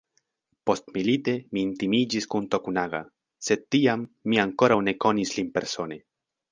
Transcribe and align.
Postmilite 0.69 1.35
mi 1.57 1.61
intimiĝis 1.65 2.29
kun 2.33 2.49
Tokunaga, 2.57 3.05
sed 3.49 3.65
tiam 3.77 4.09
mi 4.33 4.43
ankoraŭ 4.49 4.83
ne 4.89 5.01
konis 5.07 5.37
lin 5.39 5.59
persone. 5.59 6.05